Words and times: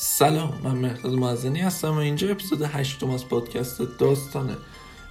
سلام 0.00 0.60
من 0.64 0.74
مهداد 0.74 1.12
معزنی 1.12 1.60
هستم 1.60 1.94
و 1.94 1.98
اینجا 1.98 2.28
اپیزود 2.28 2.62
هشتم 2.62 3.10
از 3.10 3.28
پادکست 3.28 3.82
داستانه. 3.98 4.56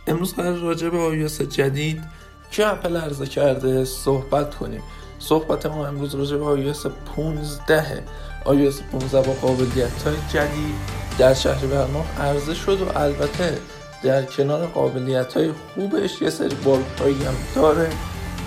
امروز 0.07 0.33
قرار 0.33 0.57
راجع 0.57 0.89
به 0.89 0.97
آیوس 0.97 1.41
جدید 1.41 2.03
که 2.51 2.67
اپل 2.67 2.97
عرضه 2.97 3.25
کرده 3.25 3.85
صحبت 3.85 4.55
کنیم. 4.55 4.81
صحبت 5.19 5.65
ما 5.65 5.87
امروز 5.87 6.15
راجع 6.15 6.37
به 6.37 6.45
آیوس 6.45 6.85
15 7.15 8.03
آیوس 8.45 8.81
15 8.81 9.27
با 9.27 9.33
قابلیت 9.33 10.03
های 10.03 10.15
جدید 10.33 10.75
در 11.17 11.33
شهر 11.33 11.65
برنامه 11.65 12.21
عرضه 12.21 12.53
شد 12.53 12.81
و 12.81 12.97
البته 12.97 13.57
در 14.03 14.25
کنار 14.25 14.67
قابلیت 14.67 15.33
های 15.33 15.51
خوبش 15.51 16.21
یه 16.21 16.29
سری 16.29 16.55
باگ 16.55 16.81
هم 17.01 17.35
داره. 17.55 17.89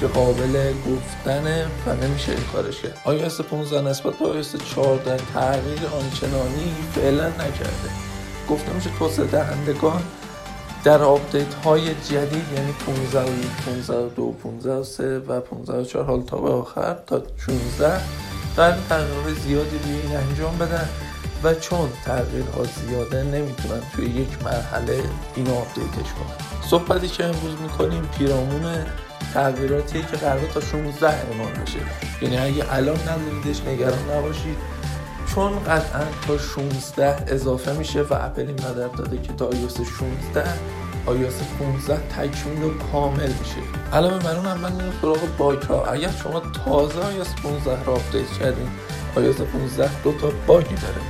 که 0.01 0.07
قابل 0.07 0.73
گفتنه 0.73 1.67
و 1.87 1.95
نمیشه 1.95 2.33
این 2.33 2.45
کارش 2.53 2.81
کرد. 2.83 2.99
iOS 3.07 3.41
15 3.41 3.81
نسبت 3.81 4.15
به 4.15 4.43
iOS 4.43 4.75
14 4.75 5.17
تغییر 5.35 5.81
آنچنانی 5.93 6.75
فعلا 6.95 7.29
نکرده. 7.29 7.91
گفته 8.49 8.73
میشه 8.73 8.91
توسعه 8.99 9.27
دهندگان 9.27 10.03
در 10.85 11.03
آپدیت 11.03 11.55
های 11.55 11.95
جدید 11.95 12.45
یعنی 12.57 12.73
15 12.87 13.21
و 13.21 13.35
15 13.67 14.09
2 14.09 14.33
15 14.33 14.73
و 14.73 14.85
3 14.85 15.19
و 15.19 15.41
15 15.41 15.73
و 15.73 15.85
4 15.85 16.05
حال 16.05 16.23
تا 16.23 16.37
به 16.37 16.51
آخر 16.51 16.97
تا 17.07 17.23
16 17.47 18.01
در 18.57 18.77
تغییر 18.89 19.35
زیادی 19.45 19.79
روی 19.79 20.01
این 20.01 20.17
انجام 20.17 20.59
بدن 20.59 20.89
و 21.45 21.55
چون 21.55 21.89
تغییرها 22.05 22.65
زیاده 22.65 23.23
نمی‌تونن 23.23 23.81
توی 23.97 24.07
یک 24.07 24.45
مرحله 24.45 25.03
اینو 25.37 25.55
آپدیتش 25.55 26.13
کنن. 26.13 26.61
صحبتی 26.71 27.09
که 27.09 27.25
امروز 27.25 27.61
می‌کنیم 27.63 28.09
پیرامون 28.19 28.85
تغییراتی 29.35 30.03
که 30.03 30.17
قرار 30.17 30.47
تا 30.55 30.61
16 30.61 31.09
اعمال 31.09 31.53
بشه. 31.53 31.79
یعنی 32.23 32.39
اگه 32.39 32.75
الان 32.75 32.99
نداریدش 33.01 33.61
نگران 33.67 34.11
نباشید. 34.11 34.57
چون 35.35 35.65
قطعا 35.65 36.05
تا 36.27 36.39
16 36.39 37.25
اضافه 37.27 37.73
میشه 37.73 38.03
و 38.03 38.15
اپل 38.15 38.43
این 38.43 38.51
وعده 38.51 38.93
داده 38.97 39.19
که 39.19 39.33
تا 39.33 39.51
iOS 39.51 39.81
16 40.35 40.45
iOS 41.07 41.63
15 41.89 41.97
تکمیل 41.97 42.63
و 42.63 42.71
کامل 42.93 43.33
میشه. 43.33 43.61
علاوه 43.93 44.19
بر 44.19 44.37
اون 44.37 44.47
هم 44.47 44.61
من 44.61 44.93
سراغ 45.03 45.37
باگ 45.39 45.63
ها. 45.63 45.85
اگر 45.85 46.11
شما 46.23 46.41
تازه 46.65 47.01
iOS 47.01 47.43
15 47.43 47.85
را 47.85 47.93
آپدیت 47.93 48.33
کردین 48.41 48.69
iOS 49.17 49.41
15 49.41 50.03
دو 50.03 50.13
تا 50.13 50.33
باگی 50.47 50.75
داره. 50.75 51.01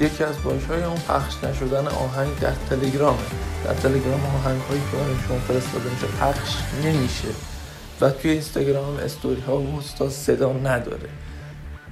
یکی 0.00 0.24
از 0.24 0.42
باگ 0.44 0.60
های 0.60 0.82
اون 0.82 1.00
پخش 1.08 1.34
نشدن 1.44 1.86
آهنگ 1.86 2.38
در 2.40 2.52
تلگرامه. 2.70 3.18
در 3.64 3.74
تلگرام 3.74 4.20
آهنگ 4.26 4.60
هایی 4.60 4.80
که 4.80 5.26
شما 5.28 5.38
فرستاده 5.38 5.90
میشه 5.90 6.06
پخش 6.06 6.56
نمیشه. 6.84 7.51
و 8.02 8.10
توی 8.10 8.30
اینستاگرام 8.30 8.96
استوری 8.96 9.40
ها 9.40 9.58
و 9.60 10.10
صدا 10.10 10.52
نداره. 10.52 11.08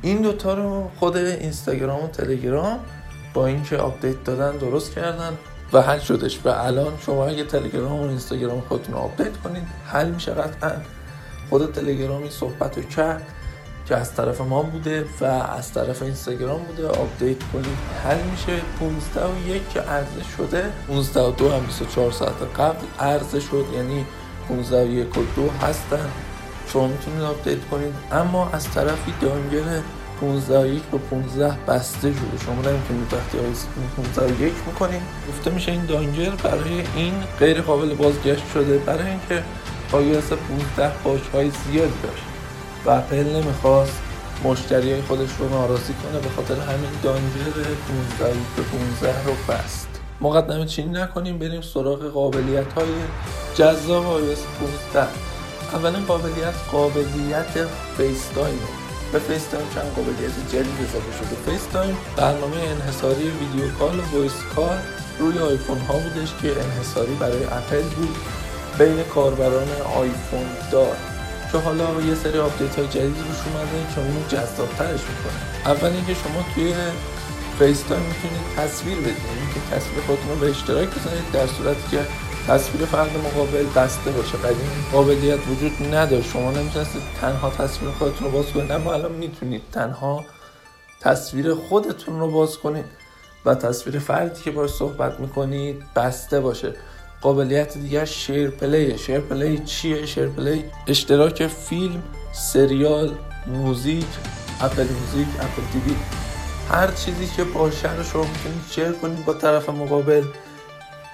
این 0.02 0.22
دوتا 0.22 0.54
رو 0.54 0.90
خود 0.98 1.16
اینستاگرام 1.16 2.04
و 2.04 2.08
تلگرام 2.08 2.80
با 3.34 3.46
اینکه 3.46 3.76
آپدیت 3.76 4.24
دادن 4.24 4.56
درست 4.56 4.94
کردن 4.94 5.38
و 5.72 5.82
حل 5.82 5.98
شدش. 5.98 6.40
و 6.44 6.48
الان 6.48 6.92
شما 7.06 7.26
اگه 7.26 7.44
تلگرام 7.44 8.00
و 8.00 8.08
اینستاگرام 8.08 8.60
خودتون 8.60 8.94
آپدیت 8.94 9.36
کنید 9.36 9.62
حل 9.86 10.10
میشه 10.10 10.32
قطعا. 10.32 10.72
خود 11.50 11.72
تلگرام 11.72 12.22
این 12.22 12.30
صحبت 12.30 12.76
رو 12.76 12.82
کرد 12.82 13.26
که 13.86 13.96
از 13.96 14.14
طرف 14.14 14.40
ما 14.40 14.62
بوده 14.62 15.04
و 15.20 15.24
از 15.24 15.72
طرف 15.72 16.02
اینستاگرام 16.02 16.62
بوده. 16.62 16.88
آپدیت 16.88 17.42
کنید 17.52 17.78
حل 18.04 18.22
میشه. 18.30 18.62
15 18.80 19.26
و 19.26 19.48
یک 19.48 19.70
که 19.70 19.80
عرضه 19.80 20.24
شده. 20.36 20.64
15 20.88 21.20
و 21.20 21.30
دو 21.30 21.52
هم 21.52 21.60
24 21.60 22.12
ساعت 22.12 22.42
قبل 22.58 22.86
عرضه 23.00 23.40
شد. 23.40 23.64
یعنی 23.74 24.06
15 24.50 24.82
و 24.82 24.90
یک 24.92 25.18
و 25.18 25.20
دو 25.36 25.50
هستن. 25.66 26.08
شما 26.72 26.86
می‌تونید 26.86 27.22
آپدیت 27.22 27.58
کنید. 27.70 27.94
اما 28.12 28.50
از 28.52 28.70
طرفی 28.70 29.14
downgrade 29.20 29.80
15 30.20 30.60
و 30.60 30.66
یک 30.66 30.82
به 30.82 30.98
15 30.98 31.58
بسته 31.68 32.12
شده. 32.12 32.44
شما 32.44 32.54
نمی‌تونید 32.54 33.14
وقتی 33.14 33.38
iOS 33.38 33.66
15 33.96 34.34
و 34.34 34.42
یک 34.42 34.54
می‌کنید. 34.66 35.02
گفته 35.28 35.50
میشه 35.50 35.72
این 35.72 35.84
downgrade 35.86 36.30
برای 36.30 36.82
این 36.96 37.14
غیر 37.38 37.60
قابل 37.60 37.94
بازگشت 37.94 38.44
شده. 38.54 38.78
برای 38.78 39.10
اینکه 39.10 39.42
iOS 39.92 40.32
15 40.76 40.92
باگ 41.04 41.20
های 41.34 41.50
زیادی 41.50 41.94
داشت. 42.02 42.24
و 42.86 42.90
اپل 42.90 43.36
نمی‌خواست 43.36 44.00
مشتری 44.44 45.02
خودش 45.02 45.30
رو 45.38 45.48
ناراضی 45.48 45.92
کنه. 45.92 46.20
به 46.20 46.28
خاطر 46.36 46.54
همین 46.54 46.90
downgrade 47.02 47.52
15 48.18 48.34
به 48.56 48.62
15 48.62 49.24
رو 49.24 49.32
بست. 49.48 49.89
مقدمه 50.20 50.66
چینی 50.66 50.92
نکنیم 50.92 51.38
بریم 51.38 51.60
سراغ 51.60 52.04
قابلیت 52.04 52.72
های 52.72 52.88
جذاب 53.54 54.04
iOS 54.04 54.40
15 54.92 55.08
اولین 55.72 56.04
قابلیت 56.04 56.54
قابلیت 56.72 57.66
face 57.96 58.28
به 59.12 59.18
FaceTime 59.18 59.64
چند 59.74 59.94
قابلیت 59.96 60.48
جدید 60.52 60.74
اضافه 60.88 61.12
شده؟ 61.18 61.52
FaceTime 61.52 61.96
برنامه 62.16 62.56
انحصاری 62.56 63.30
video 63.30 63.70
call 63.78 63.98
و 63.98 64.16
voice 64.16 64.32
call 64.56 64.78
روی 65.18 65.38
آیفون 65.38 65.78
ها 65.78 65.94
بودش 65.94 66.34
که 66.42 66.48
انحصاری 66.60 67.14
برای 67.14 67.44
اپل 67.44 67.82
بود 67.82 68.16
بین 68.78 69.02
کاربران 69.02 69.68
آیفون 69.96 70.46
دار. 70.72 70.96
که 71.52 71.58
حالا 71.58 72.02
یه 72.08 72.14
سری 72.14 72.38
آپدیت 72.38 72.78
های 72.78 72.88
جدید 72.88 73.16
روش 73.16 73.40
اومده 73.46 73.94
که 73.94 74.00
اونو 74.00 74.26
جذابترش 74.28 75.00
می‌کنه. 75.00 75.72
اول 75.72 75.88
اینکه 75.88 76.14
شما 76.14 76.44
توی 76.54 76.74
FaceTime 77.60 78.02
می‌تونید 78.02 78.40
تصویر 78.56 78.96
بدید. 78.98 79.06
یعنی 79.06 79.46
که 79.54 79.76
تصویر 79.76 80.00
خودتون 80.06 80.28
رو 80.28 80.36
به 80.36 80.50
اشتراک 80.50 80.88
بذارید 80.88 81.30
در 81.32 81.46
صورتی 81.46 81.90
که 81.90 82.06
تصویر 82.48 82.84
فرد 82.84 83.10
مقابل 83.16 83.66
بسته 83.76 84.10
باشه. 84.10 84.38
قدیم 84.38 84.70
قابلیت 84.92 85.38
وجود 85.48 85.94
نداشت 85.94 86.30
شما 86.30 86.50
نمی‌تونستید 86.50 87.02
تنها 87.20 87.50
تصویر 87.50 87.90
خودتون 87.90 88.26
رو 88.26 88.32
باز 88.32 88.46
کنید. 88.46 88.70
اما 88.72 88.92
الان 88.92 89.12
می‌تونید 89.12 89.62
تنها 89.72 90.24
تصویر 91.00 91.54
خودتون 91.54 92.20
رو 92.20 92.30
باز 92.30 92.58
کنید 92.58 92.84
و 93.44 93.54
تصویر 93.54 93.98
فردی 93.98 94.42
که 94.42 94.50
باش 94.50 94.70
صحبت 94.70 95.20
می‌کنید 95.20 95.82
بسته 95.96 96.40
باشه. 96.40 96.74
قابلیت 97.20 97.78
دیگر 97.78 98.04
SharePlay. 98.04 98.98
SharePlay 98.98 99.58
چیه؟ 99.58 100.06
SharePlay 100.06 100.64
اشتراک 100.86 101.46
فیلم 101.46 102.02
سریال 102.32 103.14
موزیک 103.46 104.06
Apple 104.60 104.82
Music 104.82 105.28
Apple 105.40 105.62
TV. 105.72 105.96
هر 106.70 106.90
چیزی 106.90 107.26
که 107.36 107.44
باشه 107.44 107.96
رو 107.96 108.04
شما 108.04 108.22
می‌تونید 108.22 108.64
share 108.70 108.92
کنید 108.92 109.24
با 109.24 109.34
طرف 109.34 109.68
مقابل. 109.68 110.24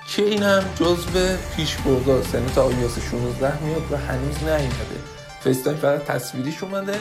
که 0.09 0.23
این 0.23 0.43
هم 0.43 0.63
جزو 0.81 1.37
پیش 1.57 1.77
برداست 1.77 2.35
یعنی 2.35 2.47
تا 2.55 2.63
iOS 2.63 2.99
16 3.11 3.63
میاد 3.63 3.93
و 3.93 3.97
هنوز 3.97 4.39
نیومده. 4.43 4.99
FaceTime 5.41 5.77
فقط 5.77 6.05
تصویریش 6.05 6.63
اومده 6.63 7.01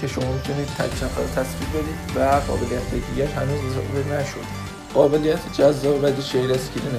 که 0.00 0.06
شما 0.06 0.32
می‌تونید 0.32 0.66
تک 0.66 1.04
نفر 1.04 1.42
تصویر 1.42 1.68
بدید 1.68 2.16
و 2.16 2.20
قابلیت 2.20 2.90
دیگه 2.90 3.26
هنوز 3.26 3.72
اضافه 3.72 4.20
نشد. 4.20 4.46
قابلیت 4.94 5.52
جذاب 5.58 6.00
بعدی 6.00 6.22
share 6.22 6.52
screen 6.52 6.91
ه 6.91 6.98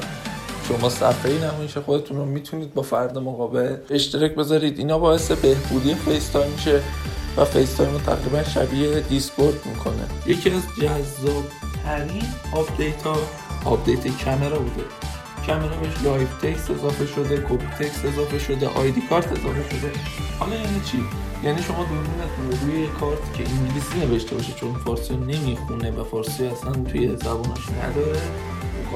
شما 0.77 0.89
صفحه 0.89 1.51
نمایش 1.51 1.77
خودتون 1.77 2.17
رو 2.17 2.25
می‌تونید 2.25 2.73
با 2.73 2.81
فرد 2.81 3.17
مقابل 3.17 3.75
اشتراک 3.89 4.35
بذارید. 4.35 4.79
اینا 4.79 4.99
باعث 4.99 5.31
بهبودی 5.31 5.95
FaceTime 5.95 6.51
میشه 6.51 6.81
و 7.37 7.45
FaceTime 7.45 7.91
رو 7.91 7.99
تقریبا 7.99 8.43
شبیه 8.43 8.99
Discord 8.99 9.65
می‌کنه. 9.65 10.07
یکی 10.25 10.49
از 10.49 10.61
جذاب 10.81 11.43
ترین 11.83 12.23
آپدیت 12.53 13.03
ها 13.03 13.17
آپدیت 13.65 14.23
کامرا 14.23 14.59
بوده. 14.59 14.83
کامرا 15.47 15.77
بهش 15.77 15.93
Live 16.03 16.41
Text 16.41 16.69
اضافه 16.69 17.05
شده 17.05 17.37
copy 17.37 17.67
text 17.79 18.05
اضافه 18.05 18.39
شده 18.39 18.67
ID 18.67 19.01
card 19.09 19.27
اضافه 19.27 19.69
شده. 19.69 19.91
حالا 20.39 20.55
یعنی 20.55 20.81
چی؟ 20.91 21.03
یعنی 21.43 21.61
شما 21.61 21.77
دوربینتون 21.77 22.51
رو 22.51 22.71
روی 22.71 22.87
کارت 22.87 23.33
که 23.33 23.43
انگلیسی 23.43 23.99
نوشته 23.99 24.35
باشه 24.35 24.53
چون 24.53 24.73
فارسی 24.73 25.15
نمی‌خونه 25.15 25.91
و 25.91 26.03
فارسی 26.03 26.45
اصلا 26.45 26.71
توی 26.71 27.15
زبانش 27.15 27.69
نداره 27.83 28.19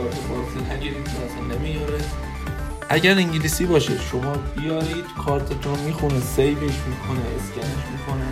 کارت 0.03 0.71
نگیرید 0.71 1.09
نمیاره. 1.51 1.97
اگر 2.89 3.11
انگلیسی 3.11 3.65
باشه 3.65 3.93
شما 4.11 4.33
بیارید 4.57 5.05
کارتتون 5.25 5.79
می‌خونه 5.79 6.19
save 6.19 6.47
ش 6.47 6.61
می‌کنه 6.61 7.21
اسکنش 7.35 7.83
می‌کنه. 7.91 8.25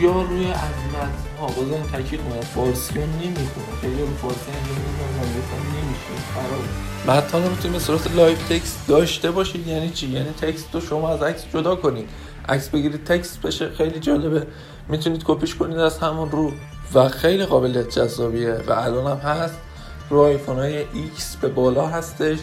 یا 0.00 0.22
روی 0.22 0.44
عظمت 0.44 1.14
ها 1.40 1.46
بازم 1.46 1.82
تاکید 1.92 2.20
کنم 2.20 2.40
فارسی 2.40 2.94
رو 2.94 3.00
نمی‌خونه. 3.00 3.66
خیلی 3.80 4.00
رو 4.00 4.06
فارسی 4.22 4.50
انجام 4.50 4.76
میدن 4.76 5.62
نمیشه. 5.76 6.32
خراب. 6.34 6.64
بعد 7.06 7.44
رو 7.44 7.50
می‌تونید 7.50 7.80
صورت 7.80 8.14
Live 8.14 8.36
Text 8.36 8.86
داشته 8.88 9.30
باشید. 9.30 9.66
یعنی 9.66 9.90
چی؟ 9.90 10.08
یعنی 10.08 10.30
text 10.30 10.74
رو 10.74 10.80
شما 10.80 11.08
از 11.08 11.22
عکس 11.22 11.44
جدا 11.54 11.76
کنید. 11.76 12.08
عکس 12.48 12.68
بگیرید 12.68 13.04
text 13.04 13.42
بشه. 13.42 13.70
خیلی 13.70 14.00
جالبه. 14.00 14.46
می‌تونید 14.88 15.22
کپیش 15.24 15.54
کنید 15.54 15.78
از 15.78 15.98
همون 15.98 16.30
رو. 16.30 16.52
و 16.94 17.08
خیلی 17.08 17.44
قابلیت 17.46 17.88
جذابیه. 17.88 18.52
و 18.66 18.72
الان 18.72 19.18
هم 19.18 19.30
هست. 19.30 19.58
رو 20.10 20.20
آیفون 20.20 20.56
های 20.56 20.84
X 20.84 21.36
به 21.40 21.48
بالا 21.48 21.86
هستش. 21.86 22.38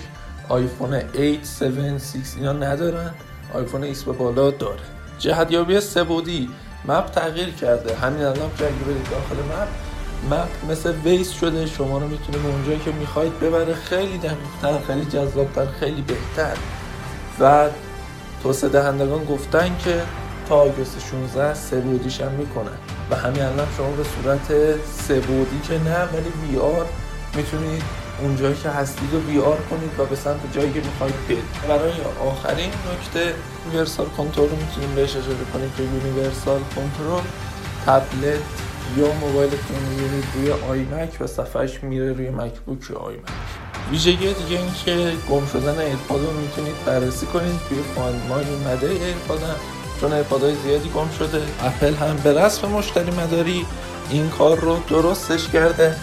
آیفون 0.50 0.94
8, 0.94 1.16
7, 1.16 2.18
6 2.18 2.36
اینا 2.38 2.54
ندارن. 2.54 3.14
آیفون 3.54 3.94
X 3.94 3.98
به 3.98 4.12
بالا 4.12 4.52
داره. 4.52 4.80
جهتیابی 5.20 5.80
سبودی 5.80 6.50
مپ 6.88 7.06
تغییر 7.12 7.50
کرده. 7.50 7.96
همین 7.96 8.22
الان 8.22 8.36
که 8.58 8.66
اگه 8.66 8.76
برید 8.76 9.10
داخل 9.12 9.36
مپ 9.36 9.68
مپ 10.32 10.72
مثل 10.72 10.94
ویس 11.04 11.32
شده. 11.32 11.66
شما 11.66 11.98
رو 11.98 12.08
می‌تونه 12.08 12.38
به 12.38 12.48
اونجایی 12.48 12.80
که 12.80 12.92
می‌خواید 12.92 13.40
ببره. 13.40 13.74
خیلی 13.74 14.18
دقیقتر 14.18 14.86
خیلی 14.88 15.06
جذابتر 15.06 15.66
خیلی 15.66 16.02
بهتر. 16.02 16.58
و 17.40 17.70
توسعه 18.44 18.70
دهندگان 18.70 19.26
گفتن 19.26 19.78
که 19.78 20.02
تا 20.50 20.56
آگوست 20.56 21.00
16 21.12 21.54
سه 21.54 21.76
هم 22.26 22.32
می‌کنن. 22.32 22.78
و 23.12 23.16
همین 23.16 23.42
الان 23.42 23.68
شما 23.78 23.92
به 23.92 24.04
صورت 24.04 24.78
سه 24.86 25.20
بودی 25.20 25.60
که 25.68 25.74
نه 25.74 26.04
ولی 26.04 26.52
وی 26.52 26.58
آر 26.58 26.86
می‌تونید 27.36 27.84
اونجایی 28.22 28.56
که 28.64 28.70
هستید 28.70 29.10
رو 29.14 29.20
وی 29.20 29.40
آر 29.40 29.58
کنید 29.70 30.00
و 30.00 30.06
به 30.06 30.16
سمت 30.16 30.54
جایی 30.54 30.74
که 30.74 30.82
می‌خواید 30.82 31.28
برید 31.28 31.44
برای 31.68 31.92
آخرین 32.30 32.70
نکته 32.70 33.34
Universal 33.66 34.06
Control 34.06 34.50
رو 34.50 34.56
می‌تونیم 34.56 34.96
بهش 34.96 35.10
اشاره 35.10 35.46
کنیم 35.54 35.72
که 35.78 35.84
Universal 35.84 36.60
Control 36.76 37.22
تبلت 37.86 38.42
یا 38.98 39.12
موبایلتون 39.22 39.78
می‌بینید 39.90 40.26
روی 40.36 40.52
iMac 40.52 41.18
و 41.22 41.28
صفحش 41.28 41.84
میره 41.84 42.14
روی 42.14 42.30
MacBook 42.30 42.90
یا 42.90 42.98
iMac. 42.98 43.24
ویژگی 43.92 44.34
دیگه 44.34 44.60
این 44.60 44.74
که 44.86 45.14
گم 45.30 45.46
شدن 45.46 45.80
AirPod 45.80 46.22
رو 46.22 46.32
می‌تونید 46.32 46.86
بررسی 46.86 47.26
کنید. 47.26 47.60
توی 47.70 47.78
Find 47.96 48.22
My 48.30 48.36
اومده 48.36 48.90
AirPod 48.90 49.42
چون 50.02 50.14
AirPod 50.14 50.45
های 50.45 50.56
زیادی 50.56 50.90
گم 50.90 51.10
شده. 51.20 51.42
اپل 51.64 51.94
هم 51.94 52.16
به 52.24 52.42
رسم 52.42 52.68
مشتری 52.68 53.12
مداری 53.12 53.66
این 54.10 54.30
کار 54.30 54.60
رو 54.60 54.80
درستش 54.90 55.48
کرده. 55.48 55.96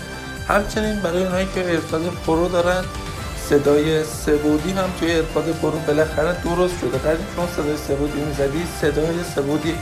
همچنین 0.49 1.01
برای 1.01 1.25
اونایی 1.25 1.49
که 1.55 1.71
AirPod 1.71 2.03
Pro 2.27 2.49
دارن 2.49 2.85
صدای 3.49 4.05
سه 4.05 4.27
بعدی 4.27 4.71
هم 4.71 4.91
توی 5.01 5.11
AirPod 5.11 5.45
Pro 5.45 5.79
بالاخره 5.79 6.37
درست 6.45 6.75
شده. 6.81 6.99
قدیم 6.99 7.27
شما 7.37 7.47
صدای 7.47 7.77
سه 7.77 7.91
بعدی 7.91 8.21
می‌زدی 8.21 8.63
صدای 8.81 9.25
سه 9.35 9.48
بعدی 9.48 9.75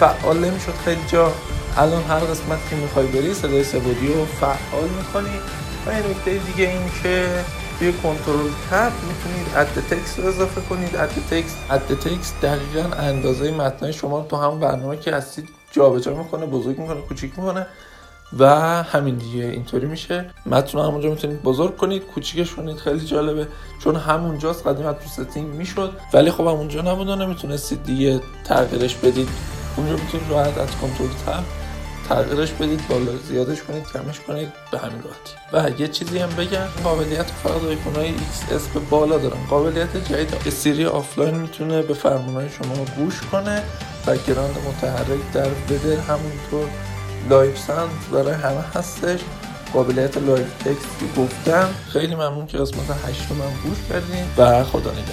فعال 0.00 0.38
نمی‌شد 0.38 0.74
خیلی 0.84 1.00
جا. 1.12 1.32
الان 1.76 2.02
هر 2.02 2.18
قسمت 2.18 2.58
که 2.70 2.76
می‌خوای 2.76 3.06
بری 3.06 3.34
صدای 3.34 3.64
سه 3.64 3.79
بعدی 3.79 4.08
رو 4.14 4.24
فعال 4.24 4.88
می‌کنی. 4.98 5.36
و 5.86 5.90
این 5.90 5.98
نکته 5.98 6.30
دیگه 6.30 6.68
این 6.70 6.90
که 7.02 7.28
توی 7.78 7.92
control 7.92 8.50
tab 8.70 8.92
می‌تونید 9.08 9.46
اد 9.56 9.84
تکس 9.90 10.18
رو 10.18 10.26
اضافه 10.26 10.60
کنید. 10.60 10.96
add 10.96 11.10
text 11.30 11.54
add 11.70 11.86
text 11.86 12.32
دقیقا 12.42 12.96
اندازه 12.96 13.50
متنای 13.50 13.92
شما 13.92 14.18
رو 14.18 14.26
تو 14.26 14.36
همون 14.36 14.60
برنامه 14.60 14.96
که 14.96 15.14
هستید 15.14 15.48
جابجا 15.72 16.14
می‌کنه 16.14 16.46
بزرگ 16.46 16.78
می‌کنه 16.78 17.00
کوچیک 17.00 17.38
می‌کنه. 17.38 17.66
و 18.38 18.46
همین 18.82 19.14
دیگه 19.14 19.44
اینطوری 19.44 19.86
میشه. 19.86 20.30
متن 20.46 20.78
همونجا 20.78 21.10
می‌تونید 21.10 21.42
بزرگ 21.42 21.76
کنید 21.76 22.06
کوچیکش 22.06 22.54
کنید 22.54 22.76
خیلی 22.76 23.06
جالبه. 23.06 23.48
چون 23.84 23.96
همونجاست 23.96 24.66
قدیم 24.66 24.92
تو 24.92 25.08
setting 25.08 25.54
می‌شد. 25.54 25.92
ولی 26.14 26.30
خب 26.30 26.46
همونجا 26.46 26.80
نبود 26.82 27.08
و 27.08 27.16
نمی‌تونستید 27.16 27.82
دیگه 27.82 28.20
تغییرش 28.44 28.94
بدید. 28.94 29.28
اونجا 29.76 29.92
می‌تونید 29.92 30.30
راحت 30.30 30.58
از 30.58 30.68
control 30.80 31.08
tab 31.26 31.44
تغییرش 32.08 32.52
بدید 32.52 32.88
بالا 32.88 33.16
زیادش 33.28 33.62
کنید 33.62 33.84
کمش 33.84 34.20
کنید 34.20 34.48
به 34.70 34.78
همین 34.78 35.02
راحتی. 35.02 35.74
و 35.76 35.80
یه 35.80 35.88
چیزی 35.88 36.18
هم 36.18 36.28
بگم 36.28 36.66
قابلیت 36.84 37.26
فقط 37.26 37.64
آیفون 37.64 37.94
های 37.94 38.10
XS 38.10 38.74
به 38.74 38.80
بالا 38.80 39.18
دارن. 39.18 39.46
قابلیت 39.50 39.96
جدید 39.96 40.42
که 40.44 40.50
Siri 40.50 40.84
آفلاین 40.84 41.34
می‌تونه 41.34 41.82
به 41.82 41.94
فرمان 41.94 42.48
شما 42.48 42.84
گوش 42.96 43.20
کنه 43.32 43.62
بکگراند 44.06 44.56
متحرک 44.68 45.32
در 45.34 45.48
بده 45.48 46.00
همونطور 46.00 46.68
لایف 47.30 47.58
ساند 47.58 47.90
برای 48.12 48.34
همه 48.34 48.60
هستش. 48.74 49.20
قابلیت 49.72 50.16
لایف 50.18 50.62
تکست 50.64 51.16
گفتم. 51.16 51.68
خیلی 51.92 52.14
ممنون 52.14 52.46
که 52.46 52.58
قسمت 52.58 52.90
8 53.08 53.30
رو 53.30 53.36
من 53.36 53.52
گوش 53.64 53.78
کردین. 53.88 54.24
و 54.36 54.64
خدا 54.64 54.90
نگهدار. 54.90 55.04